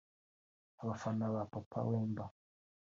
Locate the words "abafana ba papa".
0.81-1.79